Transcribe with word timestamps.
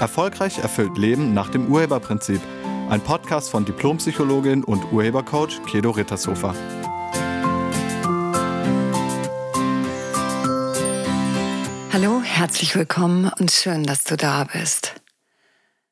Erfolgreich 0.00 0.58
erfüllt 0.58 0.96
Leben 0.96 1.34
nach 1.34 1.50
dem 1.50 1.66
Urheberprinzip. 1.70 2.40
Ein 2.88 3.02
Podcast 3.02 3.50
von 3.50 3.66
Diplompsychologin 3.66 4.64
und 4.64 4.90
Urhebercoach 4.92 5.62
Kedo 5.66 5.90
Rittershofer. 5.90 6.54
Hallo, 11.92 12.22
herzlich 12.22 12.74
willkommen 12.74 13.30
und 13.38 13.50
schön, 13.50 13.84
dass 13.84 14.04
du 14.04 14.16
da 14.16 14.44
bist. 14.44 14.94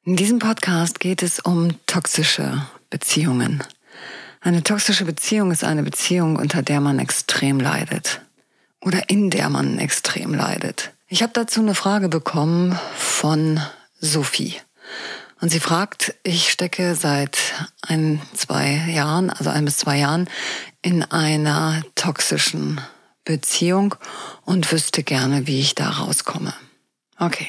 In 0.04 0.16
diesem 0.16 0.38
Podcast 0.38 1.00
geht 1.00 1.22
es 1.22 1.38
um 1.38 1.74
toxische 1.84 2.66
Beziehungen. 2.88 3.62
Eine 4.40 4.62
toxische 4.62 5.04
Beziehung 5.04 5.50
ist 5.50 5.64
eine 5.64 5.82
Beziehung, 5.82 6.36
unter 6.36 6.62
der 6.62 6.80
man 6.80 6.98
extrem 6.98 7.60
leidet 7.60 8.22
oder 8.80 9.10
in 9.10 9.28
der 9.28 9.50
man 9.50 9.78
extrem 9.78 10.32
leidet. 10.32 10.92
Ich 11.08 11.22
habe 11.22 11.32
dazu 11.34 11.60
eine 11.60 11.74
Frage 11.74 12.08
bekommen 12.08 12.78
von 12.96 13.60
Sophie. 14.00 14.54
Und 15.40 15.50
sie 15.50 15.60
fragt, 15.60 16.14
ich 16.24 16.50
stecke 16.50 16.96
seit 16.96 17.38
ein, 17.82 18.20
zwei 18.34 18.72
Jahren, 18.88 19.30
also 19.30 19.50
ein 19.50 19.64
bis 19.64 19.76
zwei 19.76 19.98
Jahren, 19.98 20.28
in 20.82 21.04
einer 21.04 21.82
toxischen 21.94 22.80
Beziehung 23.24 23.94
und 24.44 24.70
wüsste 24.72 25.02
gerne, 25.02 25.46
wie 25.46 25.60
ich 25.60 25.74
da 25.74 25.90
rauskomme. 25.90 26.52
Okay. 27.18 27.48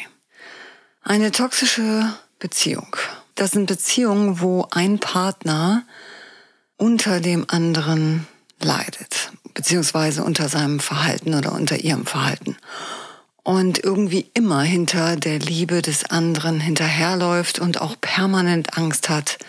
Eine 1.01 1.31
toxische 1.31 2.13
Beziehung. 2.37 2.95
Das 3.35 3.51
sind 3.51 3.65
Beziehungen, 3.65 4.41
wo 4.41 4.67
ein 4.71 4.99
Partner 4.99 5.83
unter 6.77 7.21
dem 7.21 7.45
anderen 7.47 8.27
leidet, 8.61 9.31
beziehungsweise 9.53 10.23
unter 10.23 10.49
seinem 10.49 10.79
Verhalten 10.79 11.33
oder 11.33 11.53
unter 11.53 11.77
ihrem 11.77 12.05
Verhalten 12.05 12.57
und 13.49 13.83
irgendwie 13.83 14.29
immer 14.35 14.61
hinter 14.61 15.15
der 15.15 15.39
Liebe 15.39 15.81
des 15.81 16.05
anderen 16.05 16.59
hinterherläuft 16.59 17.57
und 17.57 17.81
auch 17.81 17.95
permanent 17.99 18.77
Angst 18.77 19.09
hat 19.09 19.39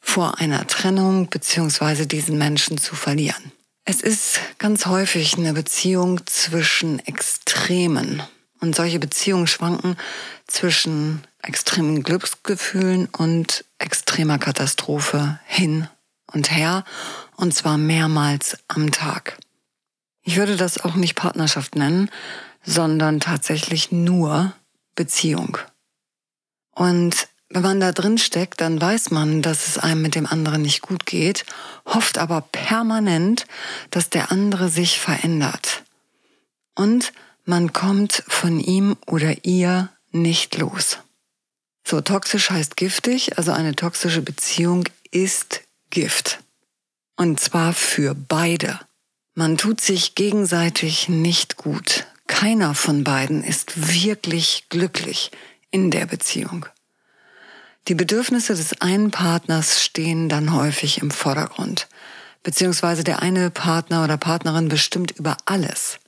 vor 0.00 0.38
einer 0.38 0.66
Trennung 0.66 1.28
beziehungsweise 1.28 2.06
diesen 2.06 2.38
Menschen 2.38 2.78
zu 2.78 2.94
verlieren. 2.94 3.52
Es 3.84 4.00
ist 4.00 4.40
ganz 4.56 4.86
häufig 4.86 5.36
eine 5.36 5.52
Beziehung 5.52 6.26
zwischen 6.26 6.98
Extremen. 7.00 8.22
Und 8.60 8.74
solche 8.74 8.98
Beziehungen 8.98 9.46
schwanken 9.46 9.98
zwischen 10.46 11.22
extremen 11.42 12.02
Glücksgefühlen 12.02 13.06
und 13.18 13.66
extremer 13.76 14.38
Katastrophe 14.38 15.38
hin 15.44 15.88
und 16.32 16.50
her. 16.50 16.84
Und 17.36 17.52
zwar 17.52 17.76
mehrmals 17.76 18.56
am 18.66 18.92
Tag. 18.92 19.36
Ich 20.22 20.36
würde 20.36 20.56
das 20.56 20.82
auch 20.82 20.94
nicht 20.94 21.16
Partnerschaft 21.16 21.76
nennen, 21.76 22.10
sondern 22.66 23.20
tatsächlich 23.20 23.92
nur 23.92 24.52
Beziehung. 24.96 25.56
Und 26.72 27.28
wenn 27.48 27.62
man 27.62 27.80
da 27.80 27.92
drin 27.92 28.18
steckt, 28.18 28.60
dann 28.60 28.80
weiß 28.80 29.12
man, 29.12 29.40
dass 29.40 29.68
es 29.68 29.78
einem 29.78 30.02
mit 30.02 30.16
dem 30.16 30.26
anderen 30.26 30.62
nicht 30.62 30.82
gut 30.82 31.06
geht, 31.06 31.46
hofft 31.86 32.18
aber 32.18 32.40
permanent, 32.40 33.46
dass 33.90 34.10
der 34.10 34.32
andere 34.32 34.68
sich 34.68 34.98
verändert. 34.98 35.84
Und 36.74 37.12
man 37.44 37.72
kommt 37.72 38.24
von 38.26 38.58
ihm 38.58 38.96
oder 39.06 39.44
ihr 39.44 39.90
nicht 40.10 40.58
los. 40.58 40.98
So 41.84 42.00
toxisch 42.00 42.50
heißt 42.50 42.76
giftig, 42.76 43.38
also 43.38 43.52
eine 43.52 43.76
toxische 43.76 44.22
Beziehung 44.22 44.84
ist 45.12 45.62
Gift. 45.90 46.40
Und 47.16 47.38
zwar 47.38 47.72
für 47.72 48.14
beide. 48.14 48.80
Man 49.34 49.56
tut 49.56 49.80
sich 49.80 50.16
gegenseitig 50.16 51.08
nicht 51.08 51.56
gut. 51.56 52.06
Keiner 52.26 52.74
von 52.74 53.04
beiden 53.04 53.42
ist 53.42 53.94
wirklich 53.94 54.66
glücklich 54.68 55.30
in 55.70 55.90
der 55.90 56.06
Beziehung. 56.06 56.66
Die 57.88 57.94
Bedürfnisse 57.94 58.54
des 58.54 58.80
einen 58.80 59.10
Partners 59.10 59.82
stehen 59.82 60.28
dann 60.28 60.52
häufig 60.52 60.98
im 60.98 61.10
Vordergrund, 61.10 61.86
beziehungsweise 62.42 63.04
der 63.04 63.22
eine 63.22 63.50
Partner 63.50 64.02
oder 64.02 64.16
Partnerin 64.16 64.68
bestimmt 64.68 65.12
über 65.12 65.36
alles. 65.44 65.98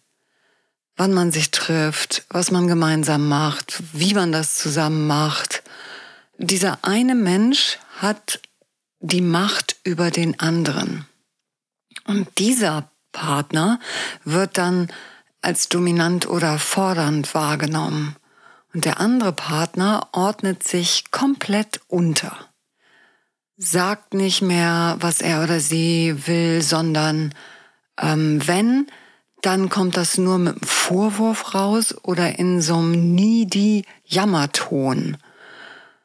Wann 0.96 1.14
man 1.14 1.30
sich 1.30 1.52
trifft, 1.52 2.24
was 2.30 2.50
man 2.50 2.66
gemeinsam 2.66 3.28
macht, 3.28 3.80
wie 3.92 4.14
man 4.14 4.32
das 4.32 4.56
zusammen 4.56 5.06
macht. 5.06 5.62
Dieser 6.38 6.80
eine 6.82 7.14
Mensch 7.14 7.78
hat 7.98 8.40
die 8.98 9.20
Macht 9.20 9.76
über 9.84 10.10
den 10.10 10.40
anderen. 10.40 11.06
Und 12.04 12.26
dieser 12.38 12.90
Partner 13.12 13.78
wird 14.24 14.58
dann 14.58 14.88
als 15.40 15.68
dominant 15.68 16.28
oder 16.28 16.58
fordernd 16.58 17.34
wahrgenommen 17.34 18.16
und 18.74 18.84
der 18.84 19.00
andere 19.00 19.32
Partner 19.32 20.08
ordnet 20.12 20.62
sich 20.62 21.10
komplett 21.10 21.80
unter. 21.88 22.36
Sagt 23.56 24.14
nicht 24.14 24.42
mehr, 24.42 24.96
was 25.00 25.20
er 25.20 25.42
oder 25.42 25.58
sie 25.58 26.26
will, 26.26 26.62
sondern 26.62 27.34
ähm, 28.00 28.46
wenn, 28.46 28.86
dann 29.42 29.68
kommt 29.68 29.96
das 29.96 30.18
nur 30.18 30.38
mit 30.38 30.54
einem 30.54 30.62
Vorwurf 30.62 31.54
raus 31.54 31.94
oder 32.02 32.38
in 32.38 32.60
so 32.60 32.76
einem 32.76 33.14
needy 33.14 33.84
Jammerton. 34.04 35.16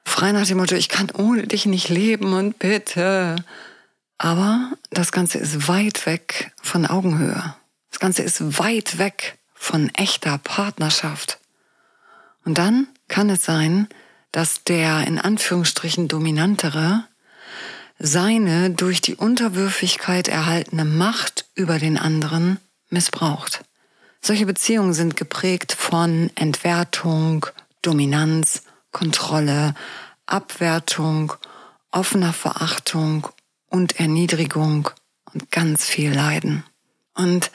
Frei 0.06 0.32
nach 0.32 0.48
dem 0.48 0.58
Motto, 0.58 0.76
ich 0.76 0.90
kann 0.90 1.12
ohne 1.12 1.48
dich 1.48 1.66
nicht 1.66 1.90
leben 1.90 2.34
und 2.34 2.60
bitte. 2.60 3.36
Aber 4.18 4.72
das 4.92 5.12
Ganze 5.12 5.38
ist 5.40 5.68
weit 5.68 6.06
weg 6.06 6.52
von 6.62 6.86
Augenhöhe. 6.86 7.56
Ganze 8.04 8.24
ist 8.24 8.60
weit 8.60 8.98
weg 8.98 9.38
von 9.54 9.88
echter 9.96 10.38
Partnerschaft. 10.38 11.40
Und 12.44 12.58
dann 12.58 12.90
kann 13.08 13.30
es 13.30 13.46
sein, 13.46 13.88
dass 14.34 14.66
der 14.66 15.08
in 15.08 15.18
Anführungsstrichen 15.18 16.10
dominantere 16.10 17.06
seine 18.00 18.72
durch 18.72 19.00
die 19.00 19.16
Unterwürfigkeit 19.16 20.28
erhaltene 20.28 20.84
Macht 20.84 21.46
über 21.56 21.80
den 21.80 21.98
anderen 21.98 22.60
missbraucht. 22.90 23.64
Solche 24.20 24.48
Beziehungen 24.48 24.94
sind 24.94 25.16
geprägt 25.16 25.72
von 25.72 26.30
Entwertung, 26.36 27.46
Dominanz, 27.82 28.64
Kontrolle, 28.92 29.76
Abwertung, 30.26 31.32
offener 31.90 32.34
Verachtung 32.34 33.30
und 33.70 33.98
Erniedrigung 33.98 34.90
und 35.34 35.52
ganz 35.52 35.86
viel 35.86 36.14
Leiden. 36.14 36.66
Und 37.14 37.50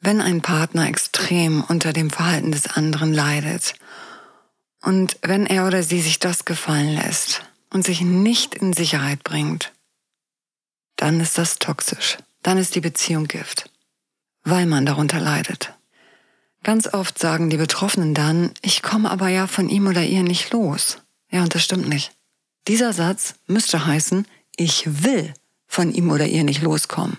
wenn 0.00 0.20
ein 0.20 0.42
Partner 0.42 0.88
extrem 0.88 1.62
unter 1.64 1.92
dem 1.92 2.10
Verhalten 2.10 2.52
des 2.52 2.66
anderen 2.66 3.12
leidet 3.12 3.74
und 4.80 5.18
wenn 5.22 5.46
er 5.46 5.66
oder 5.66 5.82
sie 5.82 6.00
sich 6.00 6.18
das 6.18 6.44
gefallen 6.44 6.94
lässt 6.94 7.42
und 7.70 7.84
sich 7.84 8.00
nicht 8.00 8.54
in 8.54 8.72
Sicherheit 8.72 9.24
bringt, 9.24 9.72
dann 10.96 11.20
ist 11.20 11.38
das 11.38 11.58
toxisch. 11.58 12.18
Dann 12.42 12.58
ist 12.58 12.74
die 12.74 12.80
Beziehung 12.80 13.26
Gift, 13.26 13.70
weil 14.44 14.66
man 14.66 14.86
darunter 14.86 15.20
leidet. 15.20 15.74
Ganz 16.62 16.92
oft 16.92 17.18
sagen 17.18 17.50
die 17.50 17.56
Betroffenen 17.56 18.14
dann, 18.14 18.52
ich 18.62 18.82
komme 18.82 19.10
aber 19.10 19.28
ja 19.28 19.46
von 19.46 19.68
ihm 19.68 19.86
oder 19.86 20.04
ihr 20.04 20.22
nicht 20.22 20.52
los. 20.52 20.98
Ja, 21.30 21.42
und 21.42 21.54
das 21.54 21.62
stimmt 21.62 21.88
nicht. 21.88 22.12
Dieser 22.66 22.92
Satz 22.92 23.34
müsste 23.46 23.86
heißen, 23.86 24.26
ich 24.56 25.04
will 25.04 25.34
von 25.66 25.92
ihm 25.92 26.10
oder 26.10 26.26
ihr 26.26 26.44
nicht 26.44 26.62
loskommen. 26.62 27.18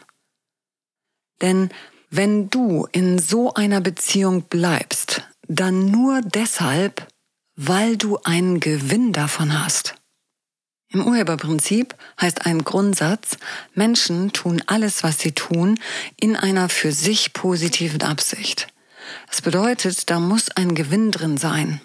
Denn 1.42 1.70
wenn 2.10 2.50
du 2.50 2.88
in 2.92 3.20
so 3.20 3.54
einer 3.54 3.82
Beziehung 3.82 4.44
bleibst, 4.44 5.24
dann 5.48 5.86
nur 5.86 6.22
deshalb, 6.22 7.08
weil 7.56 7.98
du 7.98 8.20
einen 8.24 8.60
Gewinn 8.60 9.14
davon 9.14 9.64
hast. 9.64 9.96
Im 10.92 11.06
Urheberprinzip 11.06 11.94
heißt 12.20 12.48
ein 12.48 12.64
Grundsatz, 12.64 13.38
Menschen 13.76 14.32
tun 14.34 14.64
alles, 14.66 15.04
was 15.04 15.20
sie 15.20 15.34
tun, 15.34 15.80
in 16.20 16.36
einer 16.36 16.68
für 16.68 16.92
sich 16.92 17.34
positiven 17.34 18.02
Absicht. 18.02 18.68
Das 19.28 19.42
bedeutet, 19.42 20.10
da 20.10 20.20
muss 20.20 20.50
ein 20.50 20.74
Gewinn 20.74 21.12
drin 21.12 21.38
sein. 21.38 21.80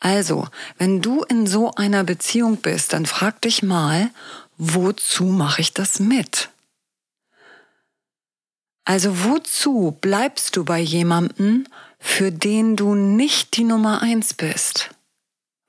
Also, 0.00 0.48
wenn 0.78 1.00
du 1.00 1.22
in 1.22 1.46
so 1.46 1.72
einer 1.74 2.02
Beziehung 2.02 2.56
bist, 2.56 2.92
dann 2.92 3.06
frag 3.06 3.40
dich 3.42 3.62
mal, 3.62 4.10
wozu 4.56 5.24
mache 5.24 5.60
ich 5.60 5.72
das 5.72 6.00
mit? 6.00 6.48
Also 8.90 9.22
wozu 9.22 9.96
bleibst 10.00 10.56
du 10.56 10.64
bei 10.64 10.80
jemandem, 10.80 11.64
für 12.00 12.32
den 12.32 12.74
du 12.74 12.96
nicht 12.96 13.56
die 13.56 13.62
Nummer 13.62 14.02
eins 14.02 14.34
bist? 14.34 14.90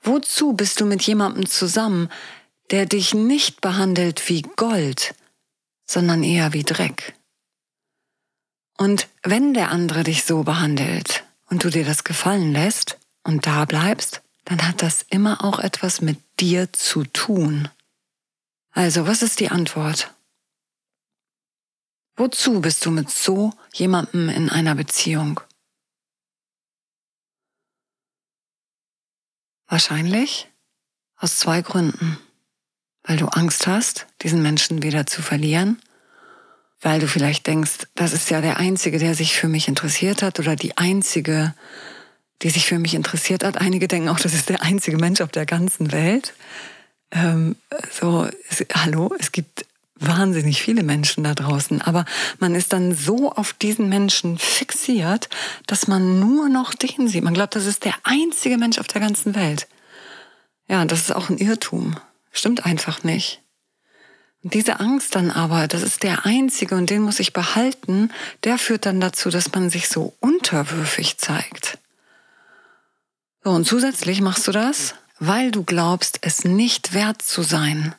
Wozu 0.02 0.54
bist 0.54 0.82
du 0.82 0.88
mit 0.88 1.04
jemandem 1.04 1.46
zusammen, 1.46 2.10
der 2.72 2.88
dich 2.88 3.14
nicht 3.14 3.62
behandelt 3.62 4.28
wie 4.28 4.42
Gold, 4.42 5.14
sondern 5.86 6.24
eher 6.24 6.54
wie 6.54 6.64
Dreck? 6.64 7.14
Und 8.80 9.08
wenn 9.22 9.54
der 9.54 9.70
andere 9.70 10.04
dich 10.04 10.24
so 10.24 10.42
behandelt 10.42 11.24
und 11.46 11.64
du 11.64 11.70
dir 11.70 11.86
das 11.86 12.04
gefallen 12.04 12.52
lässt 12.52 12.98
und 13.24 13.46
da 13.46 13.66
bleibst, 13.66 14.24
dann 14.46 14.68
hat 14.68 14.82
das 14.82 15.06
immer 15.12 15.46
auch 15.46 15.60
etwas 15.60 16.02
mit 16.02 16.18
dir 16.40 16.74
zu 16.74 17.04
tun. 17.04 17.70
Also, 18.72 19.06
was 19.06 19.22
ist 19.22 19.40
die 19.42 19.50
Antwort? 19.50 20.12
Wozu 22.16 22.62
bist 22.62 22.86
du 22.86 22.92
mit 22.92 23.10
so 23.10 23.54
jemandem 23.74 24.30
in 24.30 24.50
einer 24.50 24.76
Beziehung? 24.76 25.40
Wahrscheinlich, 29.68 30.48
Aus 31.16 31.38
zwei 31.38 31.62
Gründen. 31.62 32.18
Weil 33.04 33.18
du 33.18 33.28
Angst 33.28 33.68
hast, 33.68 34.08
diesen 34.22 34.42
Menschen 34.42 34.84
wieder 34.84 35.06
zu 35.06 35.22
verlieren, 35.22 35.82
weil 36.82 37.00
du 37.00 37.08
vielleicht 37.08 37.48
denkst, 37.48 37.88
das 37.96 38.12
ist 38.12 38.30
ja 38.30 38.42
der 38.42 38.58
Einzige, 38.58 39.00
der 39.00 39.16
sich 39.16 39.36
für 39.36 39.48
mich 39.48 39.68
interessiert 39.68 40.22
hat 40.24 40.40
oder 40.40 40.56
die 40.56 40.78
Einzige, 40.78 41.54
die 42.42 42.50
sich 42.50 42.66
für 42.66 42.80
mich 42.80 42.96
interessiert 42.96 43.44
hat. 43.44 43.58
Einige 43.58 43.88
denken 43.88 44.10
auch, 44.10 44.20
das 44.20 44.34
ist 44.34 44.50
der 44.50 44.62
einzige 44.62 44.98
Mensch 44.98 45.22
auf 45.22 45.32
der 45.32 45.46
ganzen 45.46 45.92
Welt. 45.92 46.34
Ähm, 47.12 47.56
so, 47.92 48.28
es, 48.50 48.66
hallo, 48.74 49.16
es 49.20 49.32
gibt 49.32 49.66
wahnsinnig 50.06 50.62
viele 50.62 50.84
Menschen 50.84 51.24
da 51.24 51.34
draußen, 51.34 51.82
aber 51.82 52.06
man 52.40 52.56
ist 52.56 52.74
dann 52.74 52.96
so 52.96 53.32
auf 53.32 53.54
diesen 53.54 53.90
Menschen 53.90 54.38
fixiert, 54.38 55.30
dass 55.68 55.88
man 55.88 56.20
nur 56.20 56.50
noch 56.50 56.74
den 56.74 57.08
sieht. 57.08 57.24
Man 57.24 57.34
glaubt, 57.34 57.56
das 57.56 57.66
ist 57.66 57.86
der 57.86 57.96
einzige 58.04 58.58
Mensch 58.58 58.80
auf 58.80 58.88
der 58.88 59.02
ganzen 59.02 59.36
Welt. 59.36 59.68
Ja, 60.68 60.84
das 60.86 61.02
ist 61.02 61.16
auch 61.16 61.30
ein 61.30 61.38
Irrtum. 61.38 61.98
Stimmt 62.32 62.66
einfach 62.66 63.04
nicht. 63.04 63.42
Und 64.44 64.54
diese 64.54 64.80
Angst 64.80 65.16
dann 65.16 65.30
aber, 65.30 65.68
das 65.68 65.84
ist 65.84 66.04
der 66.04 66.26
einzige 66.26 66.76
und 66.76 66.90
den 66.90 67.04
muss 67.04 67.20
ich 67.20 67.34
behalten, 67.34 68.12
der 68.44 68.58
führt 68.58 68.86
dann 68.86 69.00
dazu, 69.00 69.30
dass 69.30 69.52
man 69.54 69.70
sich 69.70 69.88
so 69.88 70.16
unterwürfig 70.20 71.18
zeigt. 71.18 71.78
So, 73.44 73.52
und 73.52 73.66
zusätzlich 73.66 74.22
machst 74.22 74.48
du 74.48 74.52
das, 74.52 74.96
weil 75.20 75.52
du 75.52 75.64
glaubst, 75.64 76.20
es 76.22 76.44
nicht 76.44 76.94
wert 76.94 77.22
zu 77.22 77.44
sein. 77.44 77.94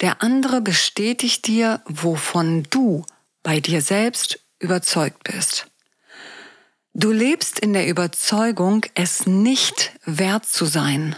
Der 0.00 0.22
andere 0.22 0.60
bestätigt 0.60 1.46
dir, 1.46 1.82
wovon 1.86 2.64
du 2.70 3.04
bei 3.42 3.60
dir 3.60 3.82
selbst 3.82 4.40
überzeugt 4.58 5.24
bist. 5.24 5.66
Du 6.94 7.12
lebst 7.12 7.58
in 7.58 7.72
der 7.72 7.88
Überzeugung, 7.88 8.84
es 8.94 9.26
nicht 9.26 9.92
wert 10.04 10.46
zu 10.46 10.64
sein. 10.66 11.16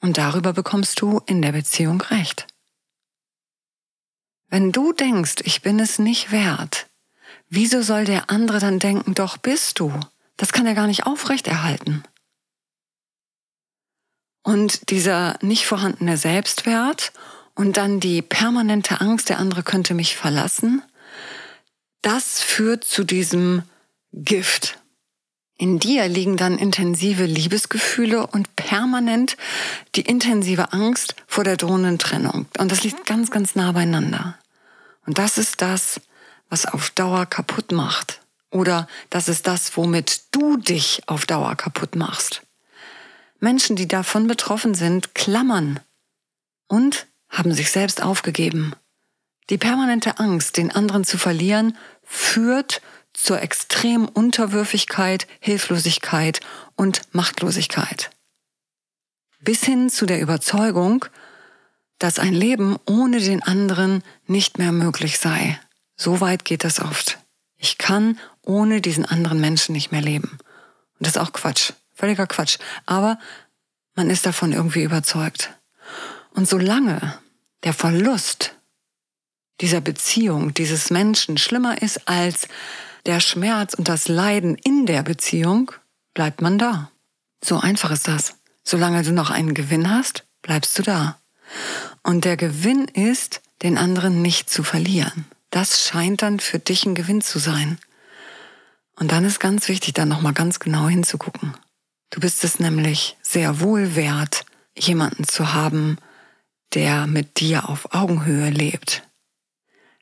Und 0.00 0.16
darüber 0.16 0.52
bekommst 0.52 1.00
du 1.00 1.20
in 1.26 1.42
der 1.42 1.52
Beziehung 1.52 2.00
recht. 2.00 2.46
Wenn 4.48 4.72
du 4.72 4.92
denkst, 4.92 5.36
ich 5.44 5.60
bin 5.62 5.78
es 5.80 5.98
nicht 5.98 6.30
wert, 6.30 6.86
wieso 7.48 7.82
soll 7.82 8.04
der 8.04 8.30
andere 8.30 8.58
dann 8.58 8.78
denken, 8.78 9.14
doch 9.14 9.36
bist 9.36 9.80
du? 9.80 9.92
Das 10.36 10.52
kann 10.52 10.66
er 10.66 10.74
gar 10.74 10.86
nicht 10.86 11.04
aufrechterhalten. 11.04 12.04
Und 14.42 14.90
dieser 14.90 15.36
nicht 15.42 15.66
vorhandene 15.66 16.16
Selbstwert 16.16 17.12
und 17.58 17.76
dann 17.76 17.98
die 17.98 18.22
permanente 18.22 19.00
Angst, 19.00 19.30
der 19.30 19.40
andere 19.40 19.64
könnte 19.64 19.92
mich 19.92 20.16
verlassen, 20.16 20.80
das 22.02 22.40
führt 22.40 22.84
zu 22.84 23.02
diesem 23.02 23.64
Gift. 24.12 24.78
In 25.56 25.80
dir 25.80 26.06
liegen 26.06 26.36
dann 26.36 26.56
intensive 26.56 27.24
Liebesgefühle 27.24 28.28
und 28.28 28.54
permanent 28.54 29.36
die 29.96 30.02
intensive 30.02 30.72
Angst 30.72 31.16
vor 31.26 31.42
der 31.42 31.56
drohenden 31.56 31.98
Trennung. 31.98 32.46
Und 32.58 32.70
das 32.70 32.84
liegt 32.84 33.06
ganz, 33.06 33.32
ganz 33.32 33.56
nah 33.56 33.72
beieinander. 33.72 34.38
Und 35.04 35.18
das 35.18 35.36
ist 35.36 35.60
das, 35.60 36.00
was 36.48 36.64
auf 36.64 36.90
Dauer 36.90 37.26
kaputt 37.26 37.72
macht. 37.72 38.20
Oder 38.52 38.86
das 39.10 39.28
ist 39.28 39.48
das, 39.48 39.76
womit 39.76 40.22
du 40.30 40.58
dich 40.58 41.02
auf 41.06 41.26
Dauer 41.26 41.56
kaputt 41.56 41.96
machst. 41.96 42.42
Menschen, 43.40 43.74
die 43.74 43.88
davon 43.88 44.28
betroffen 44.28 44.74
sind, 44.74 45.16
klammern 45.16 45.80
und 46.68 47.08
haben 47.28 47.52
sich 47.52 47.70
selbst 47.70 48.02
aufgegeben. 48.02 48.74
Die 49.50 49.58
permanente 49.58 50.18
Angst, 50.18 50.56
den 50.56 50.70
anderen 50.70 51.04
zu 51.04 51.18
verlieren, 51.18 51.76
führt 52.02 52.82
zur 53.12 53.42
extremen 53.42 54.08
Unterwürfigkeit, 54.08 55.26
Hilflosigkeit 55.40 56.40
und 56.76 57.02
Machtlosigkeit. 57.12 58.10
Bis 59.40 59.64
hin 59.64 59.90
zu 59.90 60.06
der 60.06 60.20
Überzeugung, 60.20 61.04
dass 61.98 62.18
ein 62.18 62.34
Leben 62.34 62.76
ohne 62.86 63.20
den 63.20 63.42
anderen 63.42 64.02
nicht 64.26 64.58
mehr 64.58 64.72
möglich 64.72 65.18
sei. 65.18 65.58
So 65.96 66.20
weit 66.20 66.44
geht 66.44 66.62
das 66.62 66.80
oft. 66.80 67.18
Ich 67.56 67.76
kann 67.78 68.18
ohne 68.42 68.80
diesen 68.80 69.04
anderen 69.04 69.40
Menschen 69.40 69.72
nicht 69.72 69.90
mehr 69.90 70.00
leben. 70.00 70.38
Und 70.98 71.06
das 71.06 71.16
ist 71.16 71.18
auch 71.18 71.32
Quatsch, 71.32 71.72
völliger 71.92 72.26
Quatsch. 72.26 72.58
Aber 72.86 73.18
man 73.96 74.10
ist 74.10 74.26
davon 74.26 74.52
irgendwie 74.52 74.84
überzeugt. 74.84 75.57
Und 76.34 76.48
solange 76.48 77.18
der 77.64 77.72
Verlust 77.72 78.56
dieser 79.60 79.80
Beziehung, 79.80 80.54
dieses 80.54 80.90
Menschen 80.90 81.38
schlimmer 81.38 81.82
ist 81.82 82.08
als 82.08 82.48
der 83.06 83.20
Schmerz 83.20 83.74
und 83.74 83.88
das 83.88 84.08
Leiden 84.08 84.54
in 84.56 84.86
der 84.86 85.02
Beziehung, 85.02 85.72
bleibt 86.14 86.42
man 86.42 86.58
da. 86.58 86.90
So 87.42 87.58
einfach 87.58 87.90
ist 87.90 88.08
das. 88.08 88.34
Solange 88.64 89.02
du 89.02 89.12
noch 89.12 89.30
einen 89.30 89.54
Gewinn 89.54 89.90
hast, 89.90 90.24
bleibst 90.42 90.78
du 90.78 90.82
da. 90.82 91.18
Und 92.02 92.24
der 92.24 92.36
Gewinn 92.36 92.84
ist, 92.84 93.40
den 93.62 93.78
anderen 93.78 94.22
nicht 94.22 94.50
zu 94.50 94.62
verlieren. 94.62 95.24
Das 95.50 95.82
scheint 95.82 96.22
dann 96.22 96.40
für 96.40 96.58
dich 96.58 96.84
ein 96.84 96.94
Gewinn 96.94 97.22
zu 97.22 97.38
sein. 97.38 97.78
Und 98.96 99.12
dann 99.12 99.24
ist 99.24 99.40
ganz 99.40 99.68
wichtig, 99.68 99.94
da 99.94 100.04
nochmal 100.04 100.32
ganz 100.34 100.60
genau 100.60 100.88
hinzugucken. 100.88 101.54
Du 102.10 102.20
bist 102.20 102.44
es 102.44 102.58
nämlich 102.58 103.16
sehr 103.22 103.60
wohl 103.60 103.94
wert, 103.94 104.44
jemanden 104.76 105.24
zu 105.24 105.52
haben, 105.52 105.98
der 106.74 107.06
mit 107.06 107.40
dir 107.40 107.68
auf 107.68 107.94
Augenhöhe 107.94 108.50
lebt, 108.50 109.02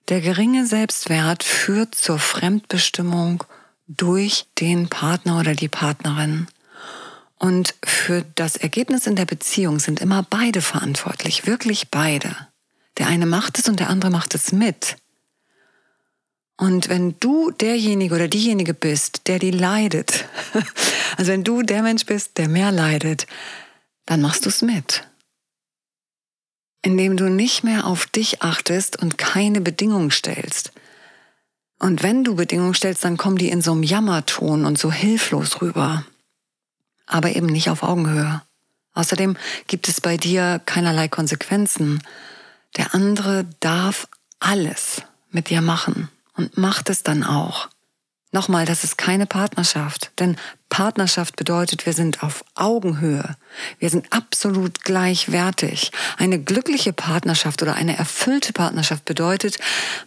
der 0.09 0.21
geringe 0.21 0.67
Selbstwert 0.67 1.43
führt 1.43 1.95
zur 1.95 2.19
Fremdbestimmung 2.19 3.43
durch 3.89 4.47
den 4.59 4.89
Partner 4.89 5.41
oder 5.41 5.55
die 5.55 5.69
Partnerin. 5.69 6.47
Und 7.39 7.75
für 7.85 8.25
das 8.37 8.57
Ergebnis 8.57 9.07
in 9.07 9.17
der 9.17 9.27
Beziehung 9.27 9.79
sind 9.81 10.01
immer 10.01 10.25
beide 10.29 10.63
verantwortlich, 10.63 11.47
wirklich 11.47 11.89
beide. 11.91 12.35
Der 12.99 13.09
eine 13.09 13.27
macht 13.27 13.59
es 13.59 13.69
und 13.69 13.81
der 13.81 13.91
andere 13.91 14.11
macht 14.11 14.35
es 14.35 14.53
mit. 14.53 14.97
Und 16.57 16.89
wenn 16.89 17.17
du 17.21 17.51
derjenige 17.51 18.15
oder 18.15 18.29
diejenige 18.29 18.75
bist, 18.75 19.27
der 19.27 19.39
die 19.39 19.51
leidet, 19.51 20.25
also 21.17 21.33
wenn 21.33 21.45
du 21.45 21.63
der 21.63 21.83
Mensch 21.83 22.07
bist, 22.07 22.39
der 22.39 22.49
mehr 22.49 22.73
leidet, 22.73 23.27
dann 24.07 24.23
machst 24.23 24.45
du 24.45 24.49
es 24.49 24.63
mit 24.63 25.05
indem 26.87 27.17
du 27.17 27.29
nicht 27.29 27.65
mehr 27.65 27.85
auf 27.85 28.07
dich 28.07 28.43
achtest 28.43 29.03
und 29.03 29.19
keine 29.19 29.61
Bedingungen 29.61 30.13
stellst. 30.13 30.71
Und 31.81 32.05
wenn 32.05 32.23
du 32.23 32.37
Bedingungen 32.37 32.75
stellst, 32.75 33.05
dann 33.05 33.17
kommen 33.17 33.39
die 33.39 33.49
in 33.49 33.61
so 33.61 33.73
einem 33.73 33.83
Jammerton 33.83 34.65
und 34.65 34.79
so 34.79 34.93
hilflos 34.93 35.61
rüber. 35.61 36.05
Aber 37.05 37.35
eben 37.35 37.49
nicht 37.49 37.71
auf 37.71 37.83
Augenhöhe. 37.83 38.41
Außerdem 38.95 39.37
gibt 39.67 39.89
es 39.89 40.01
bei 40.01 40.17
dir 40.17 40.61
keinerlei 40.65 41.09
Konsequenzen. 41.09 42.01
Der 42.77 42.95
andere 42.95 43.47
darf 43.59 44.07
alles 44.39 45.03
mit 45.33 45.51
dir 45.51 45.63
machen 45.63 46.09
und 46.37 46.57
macht 46.57 46.89
es 46.89 47.03
dann 47.03 47.25
auch. 47.25 47.69
Nochmal, 48.37 48.67
das 48.67 48.85
ist 48.85 48.99
keine 48.99 49.25
Partnerschaft, 49.25 50.11
denn 50.19 50.37
Partnerschaft 50.69 51.37
bedeutet, 51.37 51.87
wir 51.87 51.95
sind 51.95 52.23
auf 52.23 52.45
Augenhöhe. 52.55 53.35
Wir 53.79 53.89
sind 53.89 54.13
absolut 54.13 54.85
gleichwertig. 54.85 55.91
Eine 56.19 56.39
glückliche 56.39 56.93
Partnerschaft 56.93 57.63
oder 57.63 57.77
eine 57.77 57.97
erfüllte 57.97 58.53
Partnerschaft 58.53 59.07
bedeutet, 59.07 59.57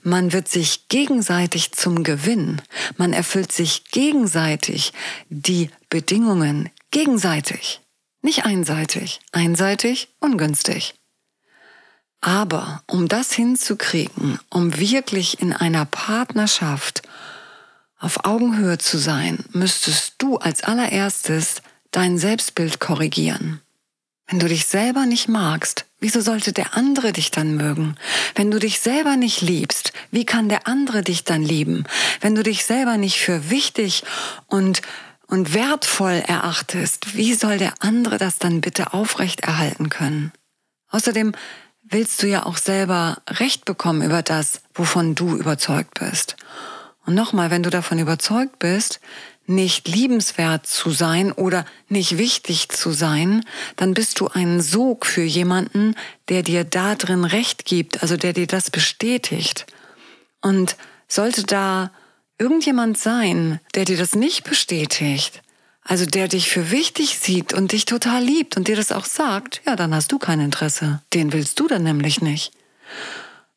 man 0.04 0.32
wird 0.32 0.48
sich 0.48 0.88
gegenseitig 0.90 1.72
zum 1.72 2.04
Gewinn. 2.04 2.62
Man 2.98 3.14
erfüllt 3.14 3.52
sich 3.52 3.86
gegenseitig 3.86 4.94
die 5.30 5.72
Bedingungen 5.90 6.70
gegenseitig. 6.92 7.82
Nicht 8.22 8.46
einseitig. 8.46 9.22
Einseitig, 9.32 10.10
ungünstig. 10.20 10.94
Aber 12.22 12.84
um 12.86 13.08
das 13.08 13.32
hinzukriegen, 13.32 14.40
um 14.52 14.78
wirklich 14.78 15.42
in 15.42 15.52
einer 15.52 15.86
Partnerschaft 15.86 17.02
auf 18.00 18.26
Augenhöhe 18.26 18.78
zu 18.78 18.98
sein, 18.98 19.46
müsstest 19.52 20.16
du 20.18 20.38
als 20.38 20.64
allererstes 20.64 21.62
dein 21.92 22.18
Selbstbild 22.18 22.80
korrigieren. 22.80 23.62
Wenn 24.28 24.40
du 24.40 24.48
dich 24.48 24.68
selber 24.68 25.06
nicht 25.06 25.28
magst, 25.28 25.86
wieso 26.00 26.22
sollte 26.22 26.54
der 26.54 26.78
andere 26.78 27.12
dich 27.12 27.32
dann 27.32 27.56
mögen? 27.56 27.96
Wenn 28.36 28.52
du 28.52 28.60
dich 28.60 28.80
selber 28.80 29.16
nicht 29.16 29.42
liebst, 29.42 29.92
wie 30.12 30.26
kann 30.26 30.50
der 30.50 30.68
andere 30.68 31.02
dich 31.02 31.24
dann 31.24 31.42
lieben? 31.42 31.86
Wenn 32.22 32.36
du 32.36 32.44
dich 32.44 32.66
selber 32.66 32.98
nicht 32.98 33.20
für 33.20 33.50
wichtig 33.50 34.04
und 34.48 34.82
und 35.30 35.54
wertvoll 35.54 36.24
erachtest, 36.26 37.16
wie 37.16 37.36
soll 37.36 37.60
der 37.60 37.74
andere 37.80 38.18
das 38.18 38.40
dann 38.40 38.62
bitte 38.62 38.94
aufrechterhalten 38.94 39.90
können? 39.90 40.32
Außerdem 40.90 41.34
willst 41.84 42.24
du 42.24 42.28
ja 42.28 42.46
auch 42.46 42.58
selber 42.58 43.22
Recht 43.30 43.66
bekommen 43.66 44.02
über 44.02 44.24
das, 44.24 44.62
wovon 44.74 45.14
du 45.14 45.38
überzeugt 45.38 46.00
bist. 46.00 46.36
Und 47.06 47.16
nochmal, 47.16 47.50
wenn 47.50 47.64
du 47.64 47.70
davon 47.70 48.00
überzeugt 48.00 48.60
bist, 48.60 49.00
nicht 49.50 49.88
liebenswert 49.88 50.68
zu 50.68 50.92
sein 50.92 51.32
oder 51.32 51.66
nicht 51.88 52.18
wichtig 52.18 52.70
zu 52.70 52.92
sein, 52.92 53.44
dann 53.76 53.96
bist 53.96 54.20
du 54.20 54.28
ein 54.28 54.62
Sog 54.62 55.06
für 55.06 55.24
jemanden, 55.24 55.96
der 56.30 56.44
dir 56.44 56.64
da 56.64 56.96
drin 56.96 57.26
Recht 57.26 57.66
gibt, 57.66 58.04
also 58.04 58.16
der 58.16 58.34
dir 58.34 58.48
das 58.48 58.70
bestätigt. 58.70 59.66
Und 60.42 60.78
sollte 61.08 61.44
da 61.44 61.92
irgendjemand 62.38 62.98
sein, 62.98 63.60
der 63.74 63.86
dir 63.86 63.98
das 63.98 64.16
nicht 64.16 64.44
bestätigt, 64.44 65.42
also 65.82 66.06
der 66.06 66.28
dich 66.28 66.50
für 66.50 66.70
wichtig 66.70 67.18
sieht 67.18 67.52
und 67.52 67.72
dich 67.72 67.86
total 67.86 68.24
liebt 68.24 68.56
und 68.56 68.68
dir 68.68 68.76
das 68.76 68.92
auch 68.92 69.06
sagt, 69.06 69.62
ja, 69.66 69.76
dann 69.76 69.94
hast 69.96 70.12
du 70.12 70.20
kein 70.20 70.40
Interesse. 70.40 71.02
Den 71.14 71.34
willst 71.34 71.60
du 71.60 71.68
dann 71.68 71.84
nämlich 71.84 72.22
nicht. 72.22 72.52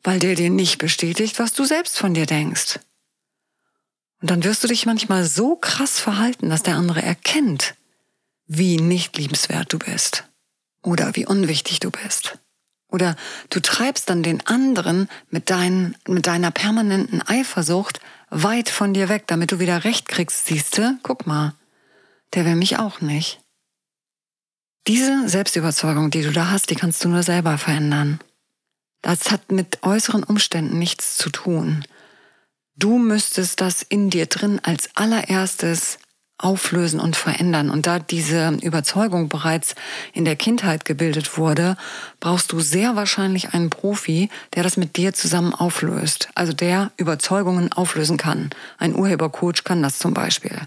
Weil 0.03 0.19
der 0.19 0.35
dir 0.35 0.49
nicht 0.49 0.79
bestätigt, 0.79 1.37
was 1.39 1.53
du 1.53 1.63
selbst 1.63 1.97
von 1.97 2.13
dir 2.15 2.25
denkst. 2.25 2.79
Und 4.23 4.29
dann 4.29 4.45
wirst 4.45 4.63
du 4.63 4.69
dich 4.69 4.85
manchmal 4.85 5.25
so 5.25 5.57
krass 5.57 5.99
verhalten, 5.99 6.49
dass 6.49 6.63
der 6.63 6.77
andere 6.77 7.01
erkennt, 7.01 7.75
wie 8.47 8.77
nicht 8.77 9.17
liebenswert 9.17 9.73
du 9.73 9.79
bist. 9.79 10.23
Oder 10.81 11.17
wie 11.17 11.25
unwichtig 11.25 11.81
du 11.81 11.91
bist. 11.91 12.39
Oder 12.87 13.17
du 13.49 13.59
treibst 13.59 14.09
dann 14.09 14.23
den 14.23 14.39
anderen 14.47 15.09
mit, 15.29 15.49
dein, 15.49 15.97
mit 16.07 16.25
deiner 16.25 16.51
permanenten 16.51 17.21
Eifersucht 17.21 17.99
weit 18.29 18.69
von 18.69 18.93
dir 18.93 19.09
weg, 19.09 19.25
damit 19.27 19.51
du 19.51 19.59
wieder 19.59 19.83
recht 19.83 20.07
kriegst, 20.07 20.45
siehste, 20.45 20.97
guck 21.03 21.27
mal, 21.27 21.53
der 22.33 22.45
will 22.45 22.55
mich 22.55 22.79
auch 22.79 23.01
nicht. 23.01 23.41
Diese 24.87 25.27
Selbstüberzeugung, 25.27 26.11
die 26.11 26.21
du 26.21 26.31
da 26.31 26.49
hast, 26.49 26.69
die 26.69 26.75
kannst 26.75 27.03
du 27.03 27.09
nur 27.09 27.23
selber 27.23 27.57
verändern. 27.57 28.21
Das 29.01 29.31
hat 29.31 29.51
mit 29.51 29.83
äußeren 29.83 30.23
Umständen 30.23 30.79
nichts 30.79 31.17
zu 31.17 31.29
tun. 31.29 31.83
Du 32.75 32.97
müsstest 32.97 33.61
das 33.61 33.83
in 33.83 34.09
dir 34.09 34.25
drin 34.25 34.59
als 34.63 34.89
allererstes 34.95 35.99
auflösen 36.37 36.99
und 36.99 37.15
verändern. 37.15 37.69
Und 37.69 37.87
da 37.87 37.99
diese 37.99 38.57
Überzeugung 38.61 39.29
bereits 39.29 39.75
in 40.11 40.25
der 40.25 40.35
Kindheit 40.35 40.83
gebildet 40.83 41.37
wurde, 41.37 41.77
brauchst 42.19 42.51
du 42.51 42.59
sehr 42.59 42.95
wahrscheinlich 42.95 43.53
einen 43.53 43.69
Profi, 43.69 44.29
der 44.55 44.63
das 44.63 44.77
mit 44.77 44.97
dir 44.97 45.13
zusammen 45.13 45.53
auflöst. 45.53 46.29
Also 46.35 46.53
der 46.53 46.91
Überzeugungen 46.97 47.71
auflösen 47.71 48.17
kann. 48.17 48.49
Ein 48.77 48.95
Urhebercoach 48.95 49.63
kann 49.63 49.81
das 49.81 49.99
zum 49.99 50.13
Beispiel. 50.13 50.59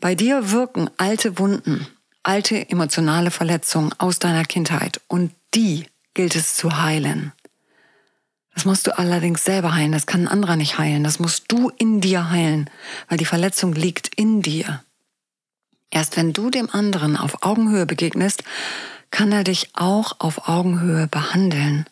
Bei 0.00 0.14
dir 0.14 0.50
wirken 0.50 0.88
alte 0.96 1.38
Wunden, 1.38 1.86
alte 2.22 2.70
emotionale 2.70 3.30
Verletzungen 3.30 3.92
aus 3.98 4.18
deiner 4.18 4.44
Kindheit 4.44 5.00
und 5.08 5.32
die 5.54 5.86
gilt 6.14 6.36
es 6.36 6.54
zu 6.54 6.82
heilen. 6.82 7.32
Das 8.60 8.66
musst 8.66 8.86
du 8.86 8.98
allerdings 8.98 9.42
selber 9.42 9.74
heilen, 9.74 9.90
das 9.90 10.04
kann 10.04 10.24
ein 10.24 10.28
anderer 10.28 10.54
nicht 10.54 10.76
heilen, 10.76 11.02
das 11.02 11.18
musst 11.18 11.44
du 11.48 11.70
in 11.78 12.02
dir 12.02 12.28
heilen, 12.28 12.68
weil 13.08 13.16
die 13.16 13.24
Verletzung 13.24 13.72
liegt 13.72 14.14
in 14.16 14.42
dir. 14.42 14.84
Erst 15.90 16.18
wenn 16.18 16.34
du 16.34 16.50
dem 16.50 16.68
anderen 16.68 17.16
auf 17.16 17.42
Augenhöhe 17.42 17.86
begegnest, 17.86 18.44
kann 19.10 19.32
er 19.32 19.44
dich 19.44 19.70
auch 19.72 20.16
auf 20.18 20.46
Augenhöhe 20.46 21.06
behandeln. 21.06 21.86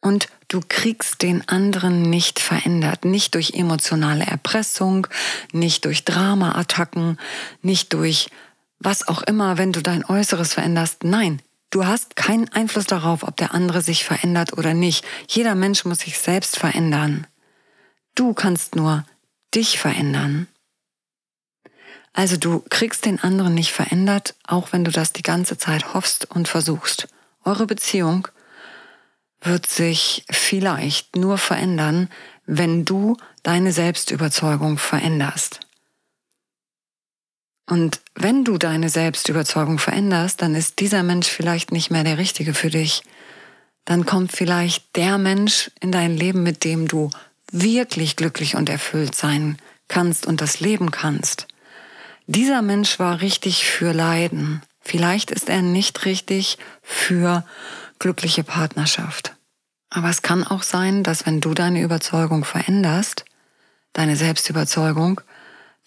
Und 0.00 0.28
du 0.46 0.60
kriegst 0.68 1.20
den 1.20 1.48
anderen 1.48 2.02
nicht 2.02 2.38
verändert, 2.38 3.04
nicht 3.04 3.34
durch 3.34 3.54
emotionale 3.54 4.24
Erpressung, 4.24 5.08
nicht 5.50 5.84
durch 5.84 6.04
Dramaattacken, 6.04 7.18
nicht 7.60 7.92
durch 7.92 8.30
was 8.78 9.08
auch 9.08 9.22
immer, 9.22 9.58
wenn 9.58 9.72
du 9.72 9.82
dein 9.82 10.04
Äußeres 10.04 10.54
veränderst. 10.54 11.02
Nein, 11.02 11.42
du 11.70 11.86
hast 11.86 12.16
keinen 12.16 12.48
Einfluss 12.50 12.86
darauf, 12.86 13.22
ob 13.22 13.36
der 13.36 13.54
andere 13.54 13.82
sich 13.82 14.04
verändert 14.04 14.56
oder 14.56 14.74
nicht. 14.74 15.04
Jeder 15.28 15.54
Mensch 15.54 15.84
muss 15.84 16.00
sich 16.00 16.18
selbst 16.18 16.58
verändern. 16.58 17.26
Du 18.14 18.34
kannst 18.34 18.74
nur 18.74 19.04
dich 19.54 19.78
verändern. 19.78 20.48
Also 22.12 22.36
du 22.36 22.64
kriegst 22.68 23.04
den 23.04 23.20
anderen 23.20 23.54
nicht 23.54 23.72
verändert, 23.72 24.34
auch 24.44 24.72
wenn 24.72 24.84
du 24.84 24.90
das 24.90 25.12
die 25.12 25.22
ganze 25.22 25.56
Zeit 25.56 25.94
hoffst 25.94 26.30
und 26.30 26.48
versuchst. 26.48 27.08
Eure 27.44 27.66
Beziehung 27.66 28.28
wird 29.40 29.66
sich 29.66 30.24
vielleicht 30.28 31.16
nur 31.16 31.38
verändern, 31.38 32.08
wenn 32.44 32.84
du 32.84 33.16
deine 33.42 33.72
Selbstüberzeugung 33.72 34.78
veränderst. 34.78 35.60
Und 37.68 38.00
wenn 38.14 38.44
du 38.44 38.56
deine 38.56 38.88
Selbstüberzeugung 38.88 39.78
veränderst, 39.78 40.40
dann 40.40 40.54
ist 40.54 40.78
dieser 40.78 41.02
Mensch 41.02 41.28
vielleicht 41.28 41.70
nicht 41.70 41.90
mehr 41.90 42.02
der 42.02 42.16
Richtige 42.16 42.54
für 42.54 42.70
dich. 42.70 43.02
Dann 43.84 44.06
kommt 44.06 44.32
vielleicht 44.32 44.96
der 44.96 45.18
Mensch 45.18 45.70
in 45.80 45.92
dein 45.92 46.16
Leben, 46.16 46.42
mit 46.42 46.64
dem 46.64 46.88
du 46.88 47.10
wirklich 47.52 48.16
glücklich 48.16 48.56
und 48.56 48.70
erfüllt 48.70 49.14
sein 49.14 49.58
kannst 49.86 50.26
und 50.26 50.40
das 50.40 50.60
leben 50.60 50.90
kannst. 50.90 51.46
Dieser 52.26 52.62
Mensch 52.62 52.98
war 52.98 53.20
richtig 53.20 53.66
für 53.66 53.92
Leiden. 53.92 54.62
Vielleicht 54.80 55.30
ist 55.30 55.50
er 55.50 55.60
nicht 55.60 56.06
richtig 56.06 56.56
für 56.82 57.44
glückliche 57.98 58.44
Partnerschaft. 58.44 59.34
Aber 59.90 60.08
es 60.08 60.22
kann 60.22 60.42
auch 60.42 60.62
sein, 60.62 61.02
dass 61.02 61.26
wenn 61.26 61.40
du 61.40 61.52
deine 61.52 61.82
Überzeugung 61.82 62.44
veränderst, 62.44 63.26
deine 63.92 64.16
Selbstüberzeugung, 64.16 65.20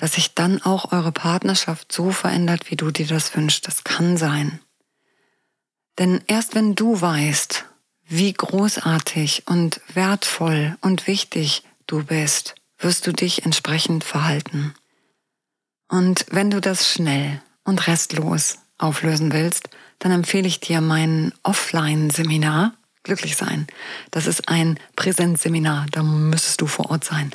dass 0.01 0.13
sich 0.13 0.34
dann 0.34 0.63
auch 0.63 0.91
eure 0.91 1.12
Partnerschaft 1.12 1.91
so 1.91 2.12
verändert, 2.12 2.72
wie 2.72 2.75
du 2.75 2.89
dir 2.89 3.05
das 3.05 3.36
wünschst. 3.36 3.67
Das 3.67 3.84
kann 3.84 4.17
sein. 4.17 4.60
Denn 6.00 6.24
erst 6.25 6.55
wenn 6.55 6.74
du 6.74 7.00
weißt, 7.00 7.65
wie 8.08 8.34
großartig 8.34 9.43
und 9.46 9.79
wertvoll 9.93 10.75
und 10.81 11.05
wichtig 11.05 11.63
du 11.86 12.03
bist, 12.03 12.55
wirst 12.79 13.05
du 13.05 13.13
dich 13.13 13.46
entsprechend 13.46 14.03
verhalten. 14.03 14.74
Und 15.88 16.25
wenn 16.31 16.50
du 16.50 16.62
das 16.62 16.91
schnell 16.91 17.39
und 17.63 17.86
restlos 17.86 18.58
auflösen 18.79 19.31
willst, 19.31 19.70
dann 20.00 20.12
empfehle 20.12 20.48
ich 20.48 20.60
dir 20.60 20.81
mein 20.81 21.31
Offline-Seminar 21.43 22.74
Glücklich 23.03 23.36
sein. 23.36 23.65
Das 24.12 24.27
ist 24.27 24.48
ein 24.48 24.79
Präsenzseminar, 24.96 25.88
da 25.91 26.03
müsstest 26.03 26.62
du 26.62 26.67
vor 26.67 26.91
Ort 26.91 27.03
sein. 27.03 27.31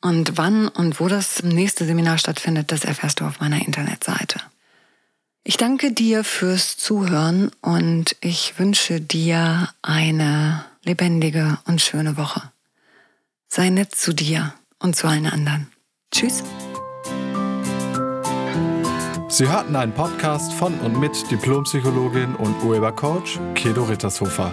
Und 0.00 0.38
wann 0.38 0.68
und 0.68 0.98
wo 0.98 1.08
das 1.08 1.42
nächste 1.42 1.84
Seminar 1.84 2.18
stattfindet, 2.18 2.72
das 2.72 2.84
erfährst 2.84 3.20
du 3.20 3.24
auf 3.24 3.40
meiner 3.40 3.64
Internetseite. 3.66 4.40
Ich 5.42 5.56
danke 5.56 5.92
dir 5.92 6.24
fürs 6.24 6.76
Zuhören 6.76 7.50
und 7.60 8.16
ich 8.20 8.58
wünsche 8.58 9.00
dir 9.00 9.68
eine 9.82 10.64
lebendige 10.84 11.58
und 11.66 11.80
schöne 11.80 12.16
Woche. 12.16 12.42
Sei 13.48 13.70
nett 13.70 13.94
zu 13.94 14.12
dir 14.12 14.54
und 14.78 14.96
zu 14.96 15.06
allen 15.06 15.26
anderen. 15.26 15.72
Tschüss. 16.12 16.42
Sie 19.28 19.48
hörten 19.48 19.76
einen 19.76 19.92
Podcast 19.92 20.52
von 20.52 20.78
und 20.80 20.98
mit 20.98 21.30
Diplompsychologin 21.30 22.34
und 22.34 22.62
Urhebercoach 22.62 23.38
Kedo 23.54 23.84
Rittershofer. 23.84 24.52